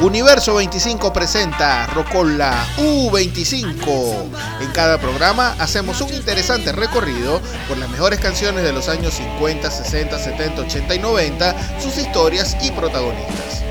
Universo 0.00 0.56
25 0.56 1.14
presenta 1.14 1.86
Rocola 1.86 2.66
U25. 2.76 4.26
En 4.60 4.70
cada 4.72 4.98
programa 4.98 5.56
hacemos 5.58 6.00
un 6.02 6.12
interesante 6.12 6.72
recorrido 6.72 7.40
por 7.66 7.78
las 7.78 7.88
mejores 7.88 8.20
canciones 8.20 8.64
de 8.64 8.72
los 8.72 8.90
años 8.90 9.14
50, 9.14 9.70
60, 9.70 10.18
70, 10.18 10.60
80 10.60 10.94
y 10.94 10.98
90, 10.98 11.80
sus 11.80 11.96
historias 11.96 12.54
y 12.62 12.70
protagonistas. 12.72 13.62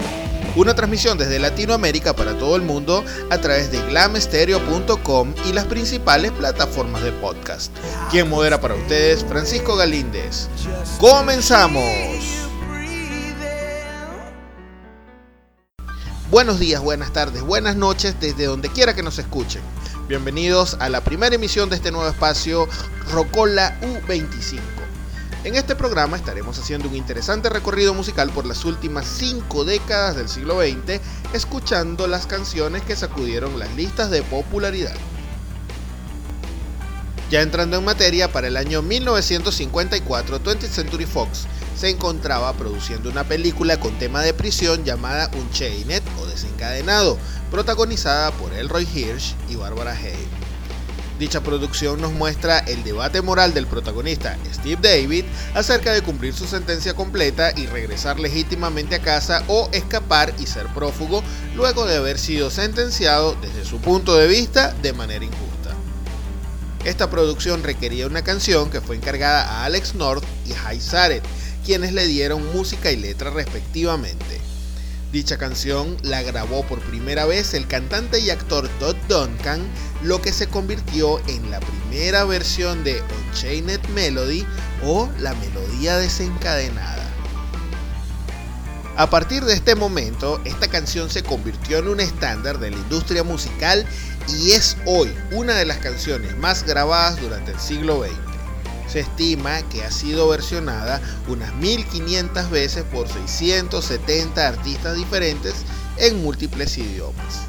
Una 0.56 0.74
transmisión 0.74 1.20
desde 1.20 1.38
Latinoamérica 1.38 2.16
para 2.16 2.36
todo 2.38 2.56
el 2.56 2.64
mundo 2.64 3.06
a 3.30 3.38
través 3.38 3.72
de 3.72 3.80
glamestereo.com 3.90 5.36
y 5.48 5.54
las 5.54 5.66
principales 5.66 6.32
plataformas 6.32 7.04
de 7.04 7.12
podcast. 7.12 7.72
Quien 8.10 8.28
modera 8.28 8.60
para 8.60 8.74
ustedes, 8.74 9.24
Francisco 9.24 9.76
Galíndez. 9.76 10.48
¡Comenzamos! 11.00 12.33
Buenos 16.34 16.58
días, 16.58 16.82
buenas 16.82 17.14
tardes, 17.14 17.44
buenas 17.44 17.76
noches 17.76 18.20
desde 18.20 18.48
donde 18.48 18.68
quiera 18.68 18.96
que 18.96 19.04
nos 19.04 19.20
escuchen. 19.20 19.62
Bienvenidos 20.08 20.76
a 20.80 20.90
la 20.90 21.04
primera 21.04 21.36
emisión 21.36 21.70
de 21.70 21.76
este 21.76 21.92
nuevo 21.92 22.10
espacio 22.10 22.68
Rocola 23.12 23.80
U25. 23.82 24.60
En 25.44 25.54
este 25.54 25.76
programa 25.76 26.18
estaremos 26.18 26.58
haciendo 26.58 26.90
un 26.90 26.96
interesante 26.96 27.50
recorrido 27.50 27.94
musical 27.94 28.32
por 28.32 28.48
las 28.48 28.66
últimas 28.66 29.06
cinco 29.06 29.64
décadas 29.64 30.16
del 30.16 30.28
siglo 30.28 30.60
XX, 30.60 31.00
escuchando 31.34 32.08
las 32.08 32.26
canciones 32.26 32.82
que 32.82 32.96
sacudieron 32.96 33.60
las 33.60 33.72
listas 33.76 34.10
de 34.10 34.24
popularidad. 34.24 34.96
Ya 37.30 37.44
entrando 37.44 37.78
en 37.78 37.86
materia, 37.86 38.32
para 38.32 38.48
el 38.48 38.58
año 38.58 38.82
1954, 38.82 40.42
20th 40.44 40.68
Century 40.68 41.06
Fox 41.06 41.46
se 41.76 41.90
encontraba 41.90 42.54
produciendo 42.54 43.10
una 43.10 43.24
película 43.24 43.80
con 43.80 43.98
tema 43.98 44.22
de 44.22 44.34
prisión 44.34 44.84
llamada 44.84 45.30
Unchained 45.34 46.04
Desencadenado, 46.34 47.18
protagonizada 47.52 48.32
por 48.32 48.54
Elroy 48.54 48.88
Hirsch 48.92 49.36
y 49.50 49.56
Barbara 49.56 49.92
Hay. 49.92 50.28
Dicha 51.20 51.42
producción 51.42 52.02
nos 52.02 52.12
muestra 52.12 52.60
el 52.60 52.84
debate 52.84 53.22
moral 53.22 53.54
del 53.54 53.68
protagonista 53.68 54.36
Steve 54.52 54.80
David 54.82 55.26
acerca 55.54 55.94
de 55.94 56.02
cumplir 56.02 56.34
su 56.34 56.48
sentencia 56.48 56.96
completa 56.96 57.54
y 57.56 57.68
regresar 57.68 58.20
legítimamente 58.20 58.96
a 58.96 59.02
casa 59.02 59.44
o 59.48 59.70
escapar 59.72 60.34
y 60.40 60.48
ser 60.48 60.66
prófugo 60.74 61.24
luego 61.56 61.86
de 61.86 61.98
haber 61.98 62.18
sido 62.18 62.50
sentenciado 62.50 63.36
desde 63.42 63.64
su 63.64 63.80
punto 63.80 64.16
de 64.16 64.28
vista 64.28 64.74
de 64.82 64.94
manera 64.94 65.24
injusta. 65.24 65.76
Esta 66.84 67.10
producción 67.10 67.64
requería 67.64 68.08
una 68.08 68.24
canción 68.24 68.72
que 68.72 68.82
fue 68.82 68.96
encargada 68.96 69.44
a 69.44 69.66
Alex 69.66 69.94
North 69.96 70.26
y 70.48 70.54
High 70.54 70.82
Saret, 70.82 71.24
quienes 71.64 71.94
le 71.94 72.08
dieron 72.08 72.52
música 72.54 72.92
y 72.92 72.98
letra 72.98 73.30
respectivamente. 73.30 74.42
Dicha 75.14 75.38
canción 75.38 75.96
la 76.02 76.24
grabó 76.24 76.64
por 76.64 76.80
primera 76.80 77.28
vez 77.28 77.54
el 77.54 77.68
cantante 77.68 78.20
y 78.20 78.32
actor 78.32 78.68
Todd 78.80 78.96
Duncan, 79.08 79.62
lo 80.02 80.20
que 80.20 80.34
se 80.34 80.48
convirtió 80.48 81.20
en 81.28 81.52
la 81.52 81.60
primera 81.60 82.26
versión 82.26 82.84
de 82.84 83.00
Unchained 83.28 83.80
Melody 83.90 84.44
o 84.84 85.08
la 85.20 85.36
melodía 85.36 85.98
desencadenada. 85.98 87.08
A 88.98 89.08
partir 89.12 89.46
de 89.46 89.54
este 89.54 89.76
momento, 89.76 90.42
esta 90.46 90.68
canción 90.68 91.12
se 91.12 91.22
convirtió 91.22 91.78
en 91.78 91.90
un 91.90 92.00
estándar 92.00 92.58
de 92.58 92.72
la 92.72 92.78
industria 92.78 93.24
musical 93.24 93.86
y 94.28 94.54
es 94.54 94.78
hoy 94.88 95.14
una 95.32 95.54
de 95.54 95.66
las 95.66 95.78
canciones 95.78 96.36
más 96.38 96.64
grabadas 96.64 97.22
durante 97.22 97.52
el 97.52 97.60
siglo 97.60 98.04
XX. 98.04 98.33
Se 98.94 99.00
estima 99.00 99.64
que 99.70 99.84
ha 99.84 99.90
sido 99.90 100.28
versionada 100.28 101.02
unas 101.28 101.52
1500 101.56 102.52
veces 102.52 102.84
por 102.84 103.08
670 103.08 104.48
artistas 104.48 104.96
diferentes 104.96 105.56
en 105.98 106.22
múltiples 106.22 106.78
idiomas. 106.78 107.48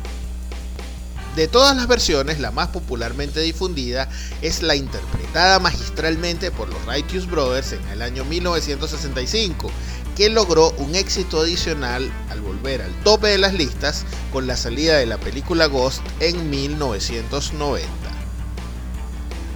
De 1.36 1.46
todas 1.46 1.76
las 1.76 1.86
versiones, 1.86 2.40
la 2.40 2.50
más 2.50 2.68
popularmente 2.68 3.40
difundida 3.40 4.08
es 4.40 4.62
la 4.62 4.74
interpretada 4.74 5.58
magistralmente 5.58 6.50
por 6.50 6.70
los 6.70 6.82
Righteous 6.86 7.28
Brothers 7.28 7.72
en 7.72 7.86
el 7.88 8.00
año 8.00 8.24
1965, 8.24 9.70
que 10.16 10.30
logró 10.30 10.70
un 10.78 10.94
éxito 10.94 11.40
adicional 11.40 12.10
al 12.30 12.40
volver 12.40 12.80
al 12.80 12.94
tope 13.02 13.28
de 13.28 13.36
las 13.36 13.52
listas 13.52 14.06
con 14.32 14.46
la 14.46 14.56
salida 14.56 14.96
de 14.96 15.04
la 15.04 15.18
película 15.18 15.66
Ghost 15.66 16.00
en 16.20 16.48
1990. 16.48 18.03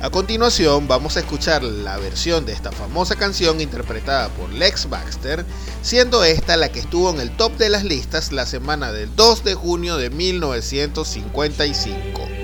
A 0.01 0.11
continuación 0.11 0.87
vamos 0.87 1.17
a 1.17 1.21
escuchar 1.21 1.65
la 1.65 1.97
versión 1.97 2.47
de 2.47 2.53
esta 2.53 2.71
famosa 2.71 3.17
canción 3.17 3.61
interpretada 3.61 4.29
por 4.29 4.53
Lex 4.53 4.89
Baxter, 4.89 5.45
siendo 5.83 6.23
esta 6.23 6.57
la 6.57 6.69
que 6.69 6.79
estuvo 6.79 7.11
en 7.11 7.19
el 7.19 7.37
top 7.37 7.57
de 7.57 7.69
las 7.69 7.83
listas 7.83 8.31
la 8.31 8.47
semana 8.47 8.93
del 8.93 9.17
2 9.17 9.43
de 9.43 9.55
junio 9.55 9.97
de 9.97 10.11
1955. 10.11 12.38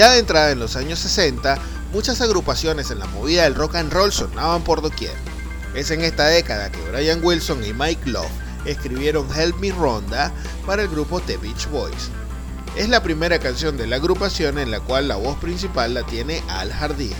Ya 0.00 0.12
de 0.12 0.18
entrada 0.18 0.50
en 0.50 0.58
los 0.58 0.76
años 0.76 0.98
60, 1.00 1.58
muchas 1.92 2.22
agrupaciones 2.22 2.90
en 2.90 3.00
la 3.00 3.06
movida 3.08 3.42
del 3.42 3.54
rock 3.54 3.74
and 3.74 3.92
roll 3.92 4.10
sonaban 4.10 4.64
por 4.64 4.80
doquier. 4.80 5.12
Es 5.74 5.90
en 5.90 6.00
esta 6.00 6.24
década 6.24 6.72
que 6.72 6.80
Brian 6.90 7.22
Wilson 7.22 7.62
y 7.62 7.74
Mike 7.74 8.08
Love 8.08 8.30
escribieron 8.64 9.28
Help 9.38 9.58
Me 9.58 9.70
Ronda 9.72 10.32
para 10.64 10.80
el 10.80 10.88
grupo 10.88 11.20
The 11.20 11.36
Beach 11.36 11.68
Boys. 11.68 12.08
Es 12.76 12.88
la 12.88 13.02
primera 13.02 13.38
canción 13.40 13.76
de 13.76 13.86
la 13.86 13.96
agrupación 13.96 14.58
en 14.58 14.70
la 14.70 14.80
cual 14.80 15.06
la 15.06 15.16
voz 15.16 15.36
principal 15.36 15.92
la 15.92 16.02
tiene 16.04 16.42
Al 16.48 16.72
Jardín. 16.72 17.12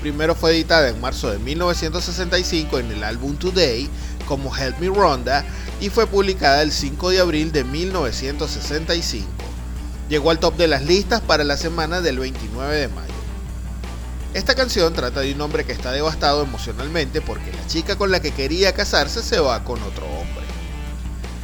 Primero 0.00 0.36
fue 0.36 0.52
editada 0.52 0.90
en 0.90 1.00
marzo 1.00 1.28
de 1.28 1.40
1965 1.40 2.78
en 2.78 2.92
el 2.92 3.02
álbum 3.02 3.34
Today 3.34 3.90
como 4.28 4.56
Help 4.56 4.78
Me 4.78 4.90
Ronda 4.90 5.44
y 5.80 5.88
fue 5.88 6.06
publicada 6.06 6.62
el 6.62 6.70
5 6.70 7.10
de 7.10 7.18
abril 7.18 7.50
de 7.50 7.64
1965. 7.64 9.49
Llegó 10.10 10.32
al 10.32 10.40
top 10.40 10.56
de 10.56 10.66
las 10.66 10.82
listas 10.82 11.20
para 11.20 11.44
la 11.44 11.56
semana 11.56 12.00
del 12.00 12.18
29 12.18 12.76
de 12.76 12.88
mayo. 12.88 13.14
Esta 14.34 14.56
canción 14.56 14.92
trata 14.92 15.20
de 15.20 15.32
un 15.32 15.40
hombre 15.40 15.64
que 15.64 15.70
está 15.70 15.92
devastado 15.92 16.42
emocionalmente 16.42 17.20
porque 17.20 17.52
la 17.52 17.64
chica 17.68 17.96
con 17.96 18.10
la 18.10 18.18
que 18.18 18.32
quería 18.32 18.74
casarse 18.74 19.22
se 19.22 19.38
va 19.38 19.62
con 19.62 19.80
otro 19.80 20.06
hombre. 20.06 20.44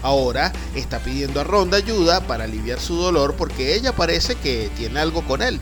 Ahora 0.02 0.52
está 0.74 0.98
pidiendo 0.98 1.40
a 1.40 1.44
Ronda 1.44 1.76
ayuda 1.76 2.26
para 2.26 2.42
aliviar 2.42 2.80
su 2.80 2.96
dolor 2.96 3.36
porque 3.36 3.76
ella 3.76 3.94
parece 3.94 4.34
que 4.34 4.68
tiene 4.76 4.98
algo 4.98 5.24
con 5.24 5.42
él. 5.42 5.60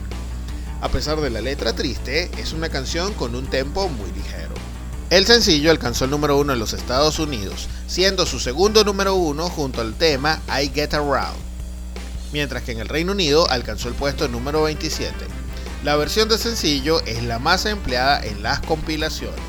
A 0.81 0.89
pesar 0.89 1.21
de 1.21 1.29
la 1.29 1.41
letra 1.41 1.73
triste, 1.73 2.31
es 2.39 2.53
una 2.53 2.69
canción 2.69 3.13
con 3.13 3.35
un 3.35 3.45
tempo 3.45 3.87
muy 3.87 4.11
ligero. 4.13 4.55
El 5.11 5.27
sencillo 5.27 5.69
alcanzó 5.69 6.05
el 6.05 6.11
número 6.11 6.37
uno 6.39 6.53
en 6.53 6.59
los 6.59 6.73
Estados 6.73 7.19
Unidos, 7.19 7.69
siendo 7.85 8.25
su 8.25 8.39
segundo 8.39 8.83
número 8.83 9.13
uno 9.13 9.47
junto 9.47 9.81
al 9.81 9.93
tema 9.93 10.41
I 10.47 10.71
Get 10.73 10.95
Around, 10.95 11.54
mientras 12.35 12.63
que 12.63 12.73
en 12.73 12.81
el 12.81 12.89
Reino 12.89 13.13
Unido 13.13 13.49
alcanzó 13.49 13.87
el 13.87 13.93
puesto 13.93 14.27
número 14.27 14.63
27. 14.63 15.13
La 15.85 15.95
versión 15.95 16.27
de 16.27 16.37
sencillo 16.37 16.99
es 17.05 17.23
la 17.23 17.39
más 17.39 17.65
empleada 17.65 18.25
en 18.25 18.43
las 18.43 18.59
compilaciones. 18.59 19.39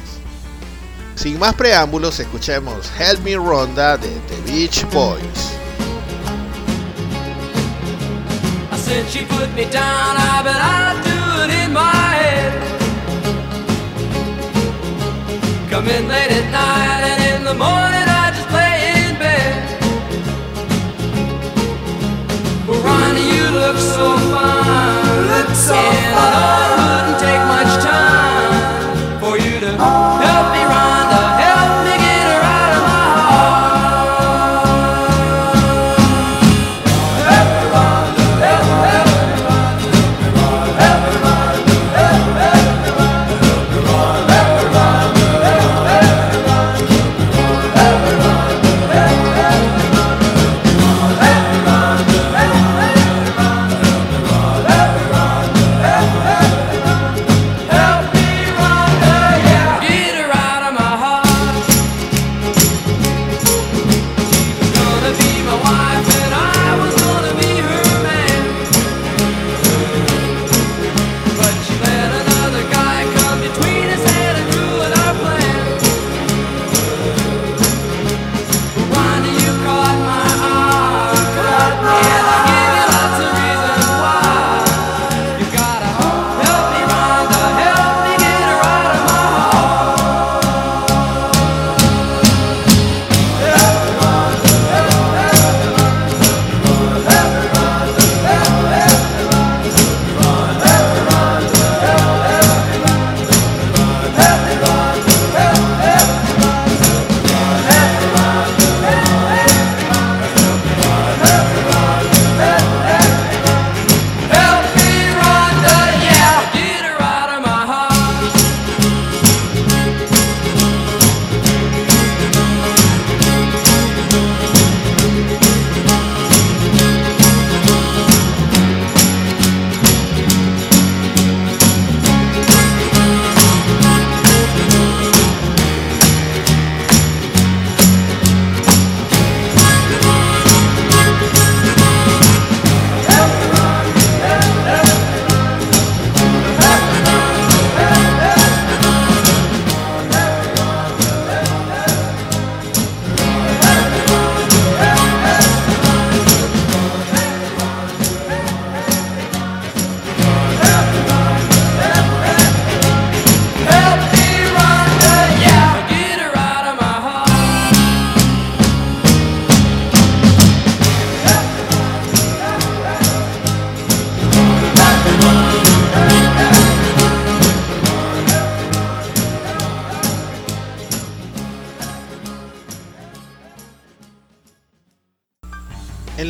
Sin 1.16 1.36
más 1.40 1.56
preámbulos, 1.56 2.20
escuchemos 2.20 2.88
Help 2.96 3.24
Me 3.24 3.34
Ronda 3.34 3.96
de 3.96 4.06
The 4.08 4.52
Beach 4.52 4.88
Boys. 4.92 5.50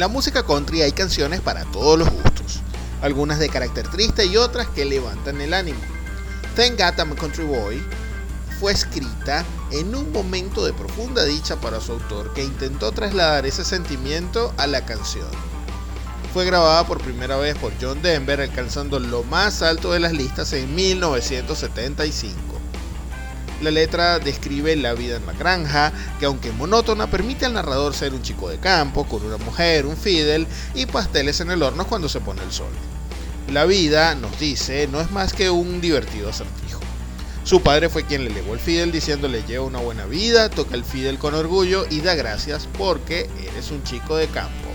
La 0.06 0.12
música 0.12 0.44
country 0.44 0.82
hay 0.82 0.92
canciones 0.92 1.40
para 1.40 1.64
todos 1.72 1.98
los 1.98 2.08
gustos, 2.08 2.60
algunas 3.02 3.40
de 3.40 3.48
carácter 3.48 3.88
triste 3.88 4.24
y 4.24 4.36
otras 4.36 4.68
que 4.68 4.84
levantan 4.84 5.40
el 5.40 5.52
ánimo. 5.52 5.80
Thank 6.54 6.78
God 6.78 6.96
I'm 6.96 7.10
a 7.10 7.16
Country 7.16 7.44
Boy 7.44 7.82
fue 8.60 8.70
escrita 8.70 9.44
en 9.72 9.96
un 9.96 10.12
momento 10.12 10.64
de 10.64 10.72
profunda 10.72 11.24
dicha 11.24 11.56
para 11.56 11.80
su 11.80 11.90
autor 11.90 12.32
que 12.34 12.44
intentó 12.44 12.92
trasladar 12.92 13.46
ese 13.46 13.64
sentimiento 13.64 14.54
a 14.58 14.68
la 14.68 14.86
canción. 14.86 15.26
Fue 16.32 16.44
grabada 16.44 16.86
por 16.86 17.02
primera 17.02 17.36
vez 17.36 17.58
por 17.58 17.72
John 17.80 18.00
Denver 18.00 18.40
alcanzando 18.40 19.00
lo 19.00 19.24
más 19.24 19.60
alto 19.60 19.90
de 19.90 19.98
las 19.98 20.12
listas 20.12 20.52
en 20.52 20.72
1975. 20.72 22.55
La 23.62 23.70
letra 23.70 24.18
describe 24.18 24.76
la 24.76 24.92
vida 24.92 25.16
en 25.16 25.26
la 25.26 25.32
granja, 25.32 25.92
que 26.20 26.26
aunque 26.26 26.52
monótona 26.52 27.06
permite 27.06 27.46
al 27.46 27.54
narrador 27.54 27.94
ser 27.94 28.12
un 28.12 28.22
chico 28.22 28.48
de 28.48 28.58
campo, 28.58 29.04
con 29.04 29.24
una 29.24 29.38
mujer, 29.38 29.86
un 29.86 29.96
fidel 29.96 30.46
y 30.74 30.86
pasteles 30.86 31.40
en 31.40 31.50
el 31.50 31.62
horno 31.62 31.86
cuando 31.86 32.08
se 32.08 32.20
pone 32.20 32.42
el 32.42 32.52
sol. 32.52 32.72
La 33.50 33.64
vida, 33.64 34.14
nos 34.14 34.38
dice, 34.38 34.88
no 34.88 35.00
es 35.00 35.10
más 35.10 35.32
que 35.32 35.48
un 35.48 35.80
divertido 35.80 36.28
acertijo. 36.28 36.80
Su 37.44 37.62
padre 37.62 37.88
fue 37.88 38.04
quien 38.04 38.24
le 38.24 38.30
legó 38.30 38.54
el 38.54 38.60
fidel 38.60 38.90
diciéndole 38.90 39.44
lleva 39.44 39.64
una 39.64 39.78
buena 39.78 40.04
vida, 40.04 40.50
toca 40.50 40.74
el 40.74 40.84
fidel 40.84 41.16
con 41.16 41.32
orgullo 41.32 41.86
y 41.88 42.00
da 42.00 42.16
gracias 42.16 42.68
porque 42.76 43.30
eres 43.48 43.70
un 43.70 43.84
chico 43.84 44.16
de 44.16 44.26
campo. 44.26 44.68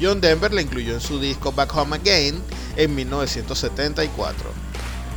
John 0.00 0.20
Denver 0.20 0.52
la 0.52 0.62
incluyó 0.62 0.94
en 0.94 1.00
su 1.00 1.18
disco 1.18 1.52
Back 1.52 1.74
Home 1.74 1.96
Again 1.96 2.40
en 2.76 2.94
1974. 2.94 4.50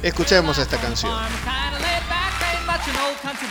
Escuchemos 0.01 0.57
esta 0.57 0.77
canción. 0.77 1.11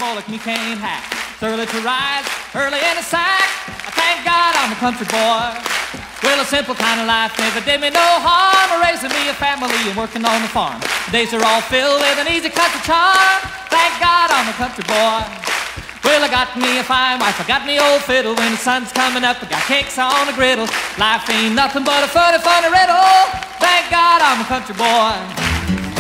Well, 0.09 0.17
a 0.17 0.23
key 0.25 0.41
cane 0.41 0.81
hat. 0.81 1.05
Thoroughly 1.37 1.69
to 1.69 1.81
rise 1.85 2.25
early 2.57 2.81
in 2.81 2.97
a 2.97 3.05
sack. 3.05 3.45
I 3.69 3.93
Thank 3.93 4.25
God 4.25 4.57
I'm 4.57 4.73
a 4.73 4.79
country 4.81 5.05
boy. 5.05 5.53
Will 6.25 6.41
a 6.41 6.49
simple 6.49 6.73
kind 6.73 6.97
of 6.97 7.07
life 7.07 7.37
never 7.37 7.61
did 7.61 7.77
me 7.77 7.93
no 7.93 8.09
harm. 8.25 8.81
Raising 8.81 9.13
me 9.13 9.29
a 9.29 9.37
family 9.37 9.77
and 9.85 9.93
working 9.95 10.25
on 10.25 10.41
the 10.41 10.49
farm. 10.49 10.81
days 11.13 11.37
are 11.37 11.45
all 11.45 11.61
filled 11.69 12.01
with 12.01 12.19
an 12.19 12.27
easy 12.33 12.49
country 12.49 12.81
charm. 12.89 13.39
Thank 13.69 14.01
God 14.01 14.33
I'm 14.33 14.49
a 14.49 14.57
country 14.57 14.83
boy. 14.89 15.23
Well, 16.03 16.25
I 16.25 16.29
got 16.33 16.57
me 16.57 16.81
a 16.81 16.85
fine 16.89 17.21
wife, 17.21 17.37
I 17.37 17.45
got 17.45 17.69
me 17.69 17.77
old 17.77 18.01
fiddle. 18.03 18.33
When 18.33 18.57
the 18.57 18.63
sun's 18.65 18.91
coming 18.97 19.29
up, 19.29 19.45
I 19.45 19.47
got 19.47 19.63
cakes 19.69 20.01
on 20.01 20.25
the 20.25 20.33
griddle. 20.33 20.67
Life 20.97 21.29
ain't 21.29 21.55
nothing 21.55 21.85
but 21.85 22.01
a 22.01 22.09
funny, 22.09 22.41
funny 22.41 22.73
riddle. 22.73 23.13
Thank 23.61 23.93
God 23.93 24.25
I'm 24.25 24.41
a 24.41 24.49
country 24.49 24.75
boy. 24.75 25.38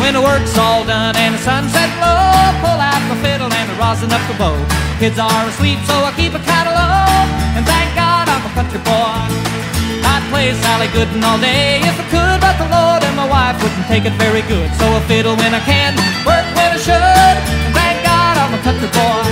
When 0.08 0.16
the 0.16 0.24
work's 0.24 0.56
all 0.56 0.88
done 0.88 1.12
and 1.20 1.36
the 1.36 1.42
sunset 1.44 1.92
low, 2.00 2.32
pull 2.64 2.80
out 2.80 2.96
my 3.12 3.16
fiddle 3.20 3.52
and 3.52 3.66
I 3.68 3.74
rosin 3.76 4.08
up 4.08 4.24
the 4.24 4.32
bow. 4.40 4.56
Kids 4.96 5.20
are 5.20 5.44
asleep, 5.44 5.76
so 5.84 5.92
I 6.00 6.16
keep 6.16 6.32
a 6.32 6.40
low. 6.40 7.12
And 7.52 7.60
thank 7.68 7.92
God 7.92 8.24
I'm 8.24 8.40
a 8.40 8.52
country 8.56 8.80
boy. 8.88 9.20
I'd 10.08 10.24
play 10.32 10.56
Sally 10.64 10.88
Gooden 10.96 11.20
all 11.20 11.36
day 11.36 11.84
if 11.84 11.92
I 11.92 12.04
could, 12.08 12.40
but 12.40 12.56
the 12.56 12.72
Lord 12.72 13.04
and 13.04 13.20
my 13.20 13.28
wife 13.28 13.60
wouldn't 13.60 13.84
take 13.84 14.08
it 14.08 14.16
very 14.16 14.40
good. 14.48 14.72
So 14.80 14.88
I 14.88 15.04
fiddle 15.04 15.36
when 15.36 15.52
I 15.52 15.60
can, 15.68 15.92
work 16.24 16.48
when 16.56 16.72
I 16.72 16.80
should, 16.80 17.36
and 17.68 17.72
thank 17.76 18.00
God 18.00 18.40
I'm 18.40 18.56
a 18.56 18.60
country 18.64 18.88
boy. 18.88 19.28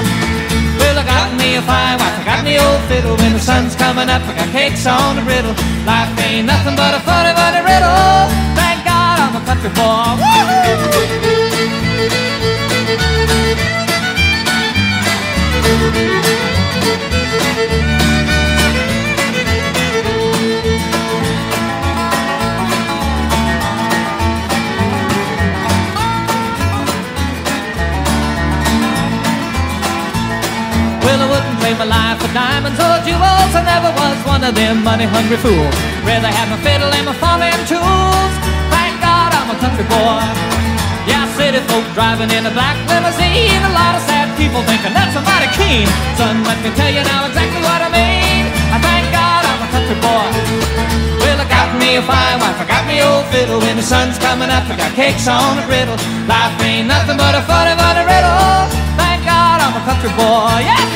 Well, 0.76 1.00
I 1.00 1.04
got 1.08 1.32
me 1.40 1.56
a 1.56 1.64
fine 1.64 1.96
wife, 1.96 2.20
I 2.20 2.24
got 2.28 2.44
me 2.44 2.60
old 2.60 2.84
fiddle. 2.84 3.16
When 3.16 3.32
the 3.32 3.40
sun's 3.40 3.72
coming 3.80 4.12
up, 4.12 4.20
I 4.28 4.44
got 4.44 4.52
cakes 4.52 4.84
on 4.84 5.16
the 5.16 5.24
griddle. 5.24 5.56
Life 5.88 6.12
ain't 6.20 6.44
nothing 6.44 6.76
but 6.76 6.92
a 6.92 7.00
funny, 7.00 7.32
funny 7.32 7.64
riddle. 7.64 8.55
God 9.62 10.18
I'm 10.18 10.18
a 10.20 10.92
country 10.92 11.18
boy. 11.22 11.46
trade 31.66 31.78
my 31.78 31.84
life 31.84 32.20
for 32.20 32.32
diamonds 32.32 32.78
or 32.78 32.96
jewels. 33.04 33.52
I 33.54 33.62
never 33.64 33.90
was 33.98 34.16
one 34.26 34.44
of 34.44 34.54
them 34.54 34.84
money-hungry 34.84 35.36
fools. 35.38 35.74
Rather 36.04 36.28
have 36.28 36.48
my 36.50 36.58
fiddle 36.62 36.92
and 36.92 37.06
my 37.06 37.14
farming 37.14 37.66
tools. 37.66 38.45
Country 39.58 39.86
boy. 39.88 40.20
Yeah, 41.06 41.24
city 41.38 41.60
folk 41.70 41.86
driving 41.94 42.30
in 42.30 42.44
a 42.46 42.52
black 42.52 42.76
limousine. 42.90 43.62
A 43.62 43.72
lot 43.72 43.94
of 43.94 44.02
sad 44.04 44.28
people 44.36 44.62
thinking 44.66 44.92
that's 44.92 45.14
mighty 45.14 45.48
keen. 45.56 45.86
Son, 46.18 46.42
let 46.44 46.58
me 46.64 46.70
tell 46.74 46.90
you 46.90 47.02
now 47.06 47.26
exactly 47.26 47.62
what 47.62 47.80
I 47.80 47.88
mean. 47.88 48.50
I 48.74 48.78
thank 48.82 49.06
God 49.14 49.42
I'm 49.46 49.60
a 49.62 49.68
country 49.70 49.98
boy. 50.02 50.26
Well, 51.22 51.38
I 51.40 51.46
got 51.48 51.68
me 51.78 51.96
a 51.96 52.02
fine 52.02 52.38
wife, 52.42 52.58
I 52.60 52.66
got 52.66 52.84
me 52.86 53.00
old 53.02 53.26
fiddle. 53.32 53.60
When 53.60 53.76
the 53.76 53.86
sun's 53.86 54.18
coming 54.18 54.50
up, 54.50 54.68
I 54.68 54.76
got 54.76 54.92
cakes 54.94 55.26
on 55.28 55.56
the 55.56 55.64
griddle. 55.64 55.96
Life 56.26 56.60
ain't 56.62 56.88
nothing 56.88 57.16
but 57.16 57.34
a 57.34 57.42
funny, 57.46 57.74
funny 57.78 58.04
riddle. 58.04 58.68
Thank 59.00 59.24
God 59.24 59.56
I'm 59.64 59.74
a 59.78 59.82
country 59.86 60.12
boy. 60.18 60.58
Yeah. 60.68 60.86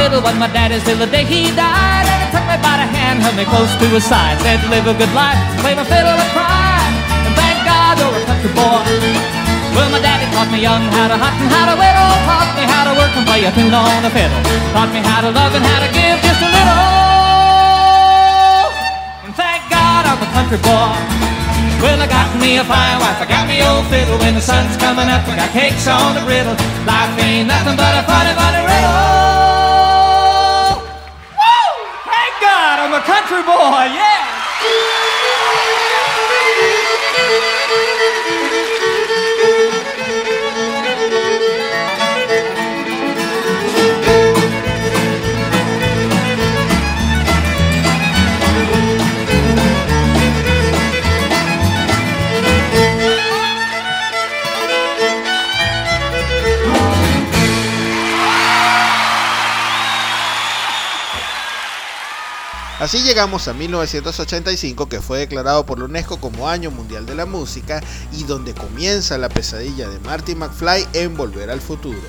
Fiddle 0.00 0.24
was 0.24 0.32
my 0.40 0.48
daddy's 0.48 0.80
till 0.88 0.96
the 0.96 1.04
day 1.04 1.28
he 1.28 1.52
died. 1.52 2.08
And 2.08 2.18
he 2.24 2.28
took 2.32 2.46
me 2.48 2.56
by 2.64 2.80
the 2.80 2.88
hand, 2.88 3.20
held 3.20 3.36
me 3.36 3.44
close 3.44 3.68
to 3.76 3.86
his 3.92 4.04
side. 4.08 4.40
Said, 4.40 4.64
live 4.72 4.88
a 4.88 4.96
good 4.96 5.12
life, 5.12 5.36
play 5.60 5.76
my 5.76 5.84
fiddle 5.84 6.16
and 6.16 6.30
cry. 6.32 6.80
And 7.28 7.36
thank 7.36 7.60
God 7.68 8.00
you're 8.00 8.16
a 8.16 8.22
country 8.24 8.52
boy. 8.56 8.80
Well, 9.76 9.92
my 9.92 10.00
daddy 10.00 10.24
taught 10.32 10.48
me 10.48 10.64
young 10.64 10.82
how 10.96 11.12
to 11.12 11.16
hunt 11.20 11.36
and 11.36 11.50
how 11.52 11.64
to 11.68 11.76
whittle. 11.76 12.12
Taught 12.24 12.52
me 12.56 12.64
how 12.64 12.82
to 12.88 12.92
work 12.96 13.12
and 13.12 13.26
play 13.28 13.44
a 13.44 13.52
tune 13.52 13.76
on 13.76 14.00
the 14.00 14.12
fiddle. 14.16 14.40
Taught 14.72 14.90
me 14.96 15.00
how 15.04 15.20
to 15.20 15.30
love 15.36 15.52
and 15.52 15.64
how 15.68 15.84
to 15.84 15.90
give 15.92 16.16
just 16.24 16.40
a 16.40 16.48
little. 16.48 16.80
And 19.28 19.32
thank 19.36 19.60
God 19.68 20.02
I'm 20.08 20.16
a 20.16 20.28
country 20.32 20.60
boy. 20.64 20.96
Well, 21.84 22.00
I 22.00 22.08
got 22.08 22.28
me 22.40 22.56
a 22.60 22.64
fine 22.64 22.98
wife, 23.00 23.20
I 23.24 23.26
got 23.28 23.44
me 23.48 23.60
old 23.64 23.84
fiddle. 23.92 24.16
When 24.20 24.34
the 24.34 24.44
sun's 24.44 24.76
coming 24.76 25.08
up, 25.08 25.28
I 25.28 25.36
got 25.44 25.50
cakes 25.52 25.86
on 25.88 26.16
the 26.16 26.24
griddle. 26.24 26.56
Life 26.88 27.14
ain't 27.20 27.48
nothing 27.48 27.76
but 27.76 27.92
a 28.00 28.02
funny, 28.04 28.32
funny 28.36 28.64
riddle. 28.64 29.39
Country 33.02 33.42
boy, 33.42 33.88
yeah! 33.96 34.09
Así 62.90 63.04
llegamos 63.04 63.46
a 63.46 63.52
1985 63.52 64.88
que 64.88 65.00
fue 65.00 65.20
declarado 65.20 65.64
por 65.64 65.78
la 65.78 65.84
UNESCO 65.84 66.18
como 66.18 66.48
Año 66.48 66.72
Mundial 66.72 67.06
de 67.06 67.14
la 67.14 67.24
Música 67.24 67.80
y 68.10 68.24
donde 68.24 68.52
comienza 68.52 69.16
la 69.16 69.28
pesadilla 69.28 69.88
de 69.88 70.00
Marty 70.00 70.34
McFly 70.34 70.88
en 70.94 71.16
Volver 71.16 71.50
al 71.50 71.60
Futuro. 71.60 72.00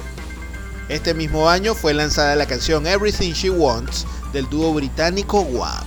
Este 0.89 1.13
mismo 1.13 1.47
año 1.47 1.75
fue 1.75 1.93
lanzada 1.93 2.35
la 2.35 2.47
canción 2.47 2.87
Everything 2.87 3.33
She 3.33 3.51
Wants 3.51 4.07
del 4.33 4.49
dúo 4.49 4.73
británico 4.73 5.41
Wham. 5.41 5.85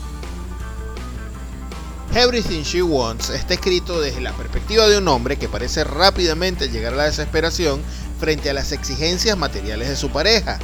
Everything 2.15 2.63
She 2.63 2.81
Wants 2.81 3.31
está 3.31 3.55
escrito 3.55 4.01
desde 4.01 4.21
la 4.21 4.33
perspectiva 4.35 4.87
de 4.87 4.99
un 4.99 5.09
hombre 5.09 5.37
que 5.37 5.49
parece 5.49 5.83
rápidamente 5.83 6.69
llegar 6.69 6.93
a 6.93 6.99
la 6.99 7.05
desesperación 7.07 7.83
frente 8.21 8.49
a 8.49 8.55
las 8.55 8.71
exigencias 8.71 9.37
materiales 9.37 9.89
de 9.89 9.97
su 9.97 10.11
pareja, 10.11 10.61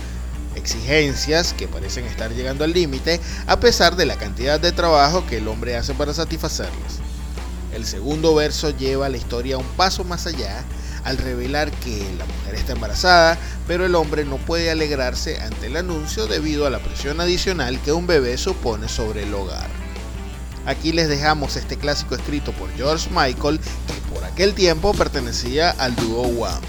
exigencias 0.60 1.52
que 1.52 1.66
parecen 1.66 2.04
estar 2.04 2.32
llegando 2.32 2.62
al 2.62 2.72
límite 2.72 3.20
a 3.46 3.58
pesar 3.58 3.96
de 3.96 4.06
la 4.06 4.16
cantidad 4.16 4.60
de 4.60 4.72
trabajo 4.72 5.26
que 5.26 5.38
el 5.38 5.48
hombre 5.48 5.76
hace 5.76 5.94
para 5.94 6.14
satisfacerlas. 6.14 7.00
El 7.74 7.86
segundo 7.86 8.34
verso 8.34 8.70
lleva 8.70 9.08
la 9.08 9.16
historia 9.16 9.58
un 9.58 9.66
paso 9.76 10.04
más 10.04 10.26
allá 10.26 10.64
al 11.04 11.18
revelar 11.18 11.70
que 11.70 11.98
la 12.18 12.26
mujer 12.26 12.54
está 12.54 12.72
embarazada, 12.72 13.38
pero 13.66 13.86
el 13.86 13.94
hombre 13.94 14.24
no 14.24 14.36
puede 14.36 14.70
alegrarse 14.70 15.40
ante 15.40 15.66
el 15.66 15.76
anuncio 15.76 16.26
debido 16.26 16.66
a 16.66 16.70
la 16.70 16.78
presión 16.78 17.20
adicional 17.20 17.80
que 17.80 17.92
un 17.92 18.06
bebé 18.06 18.36
supone 18.36 18.88
sobre 18.88 19.22
el 19.22 19.34
hogar. 19.34 19.68
Aquí 20.66 20.92
les 20.92 21.08
dejamos 21.08 21.56
este 21.56 21.76
clásico 21.76 22.14
escrito 22.14 22.52
por 22.52 22.70
George 22.74 23.08
Michael, 23.10 23.58
que 23.58 24.14
por 24.14 24.24
aquel 24.24 24.54
tiempo 24.54 24.92
pertenecía 24.92 25.70
al 25.70 25.96
dúo 25.96 26.22
Wham. 26.22 26.60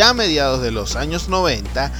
Ya 0.00 0.10
a 0.10 0.14
mediados 0.14 0.62
de 0.62 0.70
los 0.70 0.96
años 0.96 1.28
90, 1.28 1.70
la 1.78 1.92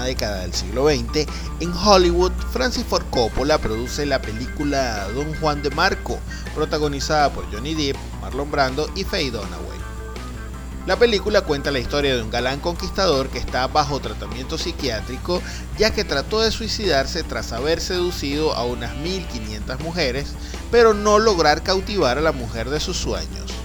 última 0.00 0.04
década 0.04 0.40
del 0.42 0.54
siglo 0.54 0.88
XX, 0.88 1.26
en 1.60 1.72
Hollywood, 1.72 2.32
Francis 2.52 2.84
Ford 2.84 3.04
Coppola 3.10 3.58
produce 3.58 4.06
la 4.06 4.20
película 4.20 5.08
Don 5.14 5.34
Juan 5.36 5.62
de 5.62 5.70
Marco, 5.70 6.18
protagonizada 6.54 7.30
por 7.30 7.50
Johnny 7.52 7.74
Depp, 7.74 7.96
Marlon 8.20 8.50
Brando 8.50 8.90
y 8.94 9.04
Faye 9.04 9.30
Dunaway. 9.30 9.80
La 10.86 10.96
película 10.96 11.42
cuenta 11.42 11.70
la 11.70 11.78
historia 11.78 12.16
de 12.16 12.22
un 12.22 12.30
galán 12.30 12.60
conquistador 12.60 13.28
que 13.28 13.38
está 13.38 13.66
bajo 13.66 14.00
tratamiento 14.00 14.56
psiquiátrico 14.56 15.42
ya 15.78 15.92
que 15.92 16.04
trató 16.04 16.40
de 16.40 16.50
suicidarse 16.50 17.22
tras 17.22 17.52
haber 17.52 17.80
seducido 17.80 18.54
a 18.54 18.64
unas 18.64 18.96
1500 18.96 19.80
mujeres, 19.80 20.32
pero 20.70 20.94
no 20.94 21.18
lograr 21.18 21.62
cautivar 21.62 22.16
a 22.16 22.22
la 22.22 22.32
mujer 22.32 22.70
de 22.70 22.80
sus 22.80 22.96
sueños. 22.96 23.59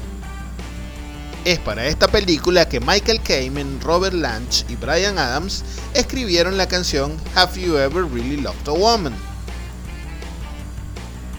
Es 1.46 1.60
para 1.60 1.86
esta 1.86 2.08
película 2.08 2.68
que 2.68 2.80
Michael 2.80 3.22
Kamen, 3.22 3.80
Robert 3.80 4.16
Lange 4.16 4.66
y 4.68 4.76
Brian 4.78 5.20
Adams 5.20 5.64
escribieron 5.94 6.58
la 6.58 6.68
canción 6.68 7.16
Have 7.36 7.62
You 7.62 7.78
Ever 7.78 8.04
Really 8.04 8.38
Loved 8.38 8.68
a 8.68 8.72
Woman? 8.72 9.14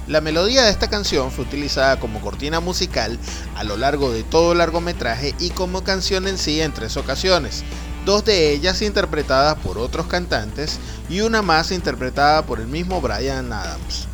La 0.07 0.21
melodía 0.21 0.63
de 0.63 0.71
esta 0.71 0.89
canción 0.89 1.33
fue 1.33 1.45
utilizada 1.45 1.99
como 1.99 2.21
cortina 2.21 2.61
musical 2.61 3.19
a 3.57 3.65
lo 3.65 3.77
largo 3.77 4.13
de 4.13 4.23
todo 4.23 4.53
el 4.53 4.59
largometraje 4.59 5.35
y 5.41 5.51
como 5.51 5.83
canción 5.83 6.29
en 6.29 6.39
sí 6.39 6.61
en 6.61 6.73
tres 6.73 6.97
ocasiones, 6.97 7.65
dos 8.05 8.25
de 8.25 8.53
ellas 8.53 8.83
interpretadas 8.83 9.57
por 9.57 9.77
otros 9.77 10.07
cantantes 10.07 10.79
y 11.09 11.23
una 11.23 11.43
más 11.43 11.73
interpretada 11.73 12.47
por 12.47 12.61
el 12.61 12.69
mismo 12.69 13.01
Brian 13.01 13.53
Adams. 13.53 14.07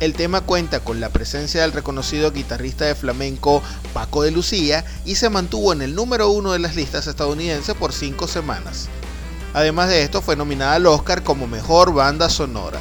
El 0.00 0.14
tema 0.14 0.42
cuenta 0.42 0.80
con 0.80 1.00
la 1.00 1.08
presencia 1.08 1.62
del 1.62 1.72
reconocido 1.72 2.30
guitarrista 2.30 2.84
de 2.84 2.94
flamenco 2.94 3.62
Paco 3.92 4.22
de 4.22 4.30
Lucía 4.30 4.84
y 5.04 5.16
se 5.16 5.28
mantuvo 5.28 5.72
en 5.72 5.82
el 5.82 5.96
número 5.96 6.30
uno 6.30 6.52
de 6.52 6.60
las 6.60 6.76
listas 6.76 7.08
estadounidenses 7.08 7.74
por 7.74 7.92
cinco 7.92 8.28
semanas. 8.28 8.88
Además 9.54 9.88
de 9.88 10.02
esto, 10.02 10.22
fue 10.22 10.36
nominada 10.36 10.74
al 10.74 10.86
Oscar 10.86 11.24
como 11.24 11.48
Mejor 11.48 11.92
Banda 11.92 12.28
Sonora. 12.28 12.78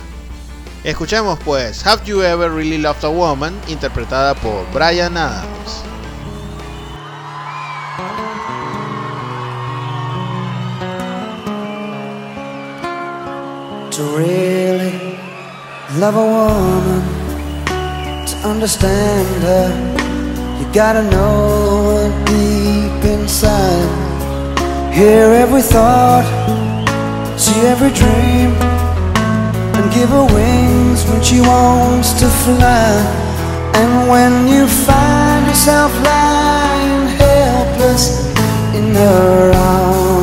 Escuchemos 0.84 1.39
pues 1.43 1.86
Have 1.88 2.06
You 2.06 2.21
Ever 2.21 2.51
Really 2.51 2.77
Loved 2.77 3.03
a 3.03 3.10
Woman, 3.10 3.60
interpretada 3.67 4.36
por 4.36 4.71
Brian 4.71 5.17
Adams. 5.17 5.84
Love 15.99 16.15
a 16.15 16.27
woman 16.38 17.01
to 18.27 18.36
understand 18.47 19.27
her. 19.41 19.67
You 20.60 20.71
gotta 20.71 21.01
know 21.10 21.97
her 21.97 22.25
deep 22.25 23.03
inside. 23.03 23.89
Hear 24.93 25.31
every 25.43 25.63
thought, 25.63 26.27
see 27.36 27.62
every 27.62 27.89
dream, 28.01 28.53
and 29.77 29.91
give 29.91 30.10
her 30.10 30.25
wings 30.25 31.03
when 31.10 31.21
she 31.23 31.41
wants 31.41 32.13
to 32.19 32.27
fly. 32.45 32.89
And 33.73 34.07
when 34.07 34.47
you 34.47 34.67
find 34.67 35.47
yourself 35.47 35.91
lying 36.03 37.07
helpless 37.17 38.27
in 38.75 38.93
her 38.93 39.51
arms, 39.55 40.16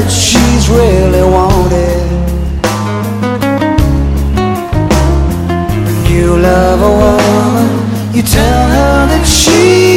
that 0.00 0.10
she's 0.10 0.68
really 0.68 1.22
wanted. 1.22 2.00
You 6.10 6.36
love 6.38 6.80
a 6.80 6.92
woman, 7.02 8.14
you 8.14 8.22
tell 8.22 8.68
her 8.76 9.06
that 9.12 9.26
she's 9.26 9.89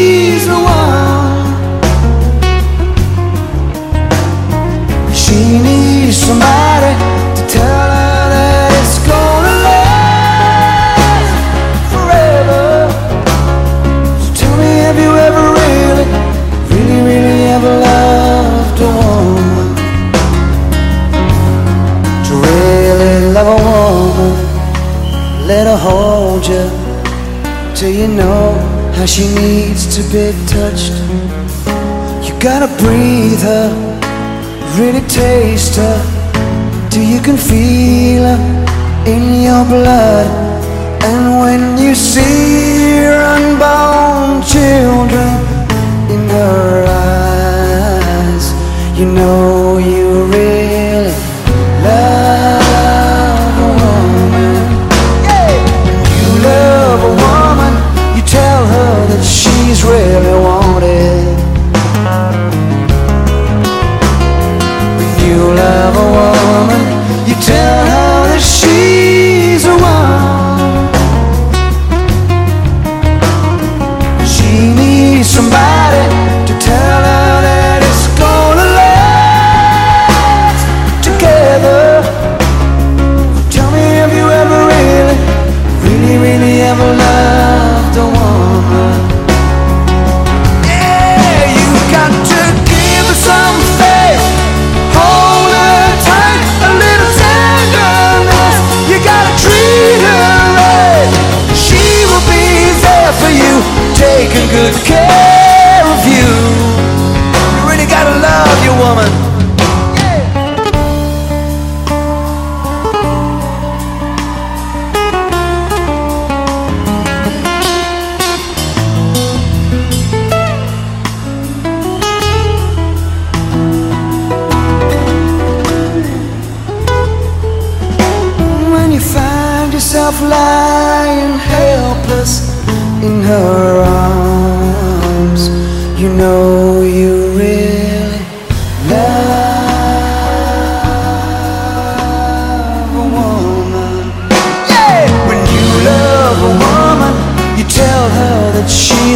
Do 27.83 27.91
you 27.91 28.07
know 28.07 28.53
how 28.95 29.05
she 29.05 29.27
needs 29.35 29.93
to 29.97 30.01
be 30.03 30.31
touched? 30.47 30.93
You 32.25 32.33
gotta 32.39 32.69
breathe 32.81 33.41
her, 33.41 33.67
really 34.79 35.05
taste 35.09 35.75
her. 35.75 35.97
Till 36.89 37.03
you 37.03 37.19
can 37.19 37.35
feel 37.35 38.23
her 38.23 38.39
in 39.05 39.43
your 39.43 39.65
blood. 39.65 40.27
And 41.03 41.41
when 41.43 41.77
you 41.77 41.93
see 41.93 42.62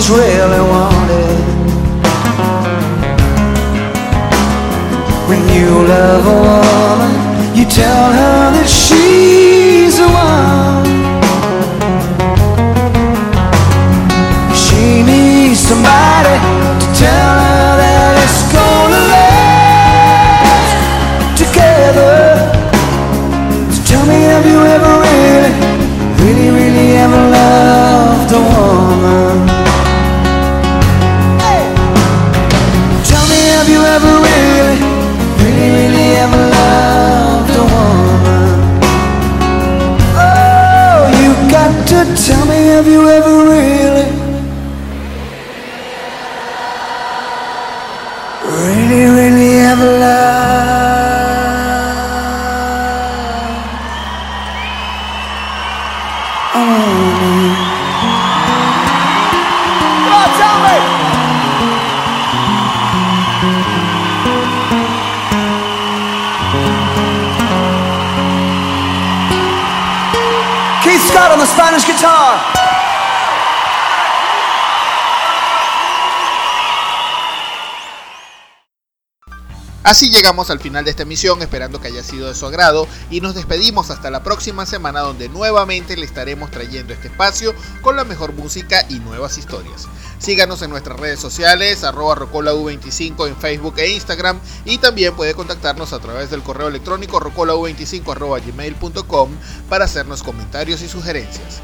really 0.10 0.62
wanted. 0.74 1.38
When 5.28 5.42
you 5.50 5.70
love 5.94 6.26
a 6.26 6.38
woman, 6.48 7.56
you 7.56 7.66
tell 7.66 8.12
her 8.14 8.52
that 8.56 8.68
she's 8.68 9.27
Así 79.88 80.10
llegamos 80.10 80.50
al 80.50 80.60
final 80.60 80.84
de 80.84 80.92
esta 80.92 81.04
emisión, 81.04 81.42
esperando 81.42 81.80
que 81.80 81.88
haya 81.88 82.04
sido 82.04 82.28
de 82.28 82.36
su 82.36 82.46
agrado 82.46 82.90
y 83.10 83.22
nos 83.22 83.36
despedimos 83.36 83.90
hasta 83.90 84.12
la 84.12 84.22
próxima 84.22 84.66
semana 84.66 85.00
donde 85.00 85.30
nuevamente 85.30 85.96
le 85.96 86.06
estaremos 86.06 86.52
trayendo 86.52 86.92
este 86.92 87.08
espacio 87.08 87.56
con 87.82 87.96
la 87.96 88.04
mejor 88.04 88.34
música 88.34 88.86
y 88.90 88.96
nuevas 88.96 89.38
historias. 89.38 89.88
Síganos 90.20 90.62
en 90.62 90.72
nuestras 90.72 91.00
redes 91.00 91.22
sociales, 91.22 91.86
arroba 91.86 92.18
rocolau25 92.18 93.30
en 93.30 93.38
Facebook 93.38 93.76
e 93.78 93.92
Instagram 93.92 94.42
y 94.66 94.78
también 94.78 95.16
puede 95.16 95.36
contactarnos 95.36 95.94
a 95.94 96.00
través 96.00 96.30
del 96.30 96.44
correo 96.44 96.68
electrónico 96.68 97.22
rocolau25 97.22 98.12
arroba 98.12 98.40
gmail.com 98.40 99.30
para 99.70 99.86
hacernos 99.86 100.22
comentarios 100.22 100.82
y 100.82 100.90
sugerencias. 100.90 101.62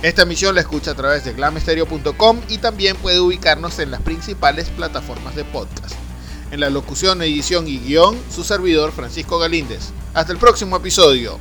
Esta 0.00 0.22
emisión 0.22 0.54
la 0.54 0.62
escucha 0.62 0.92
a 0.92 0.94
través 0.94 1.26
de 1.26 1.34
glamestereo.com 1.34 2.40
y 2.48 2.56
también 2.56 2.96
puede 2.96 3.20
ubicarnos 3.20 3.78
en 3.80 3.90
las 3.90 4.00
principales 4.00 4.70
plataformas 4.70 5.34
de 5.36 5.44
podcast. 5.44 6.05
En 6.50 6.60
la 6.60 6.70
locución, 6.70 7.22
edición 7.22 7.66
y 7.66 7.78
guion, 7.78 8.16
su 8.30 8.44
servidor 8.44 8.92
Francisco 8.92 9.38
Galíndez. 9.38 9.90
Hasta 10.14 10.32
el 10.32 10.38
próximo 10.38 10.76
episodio. 10.76 11.38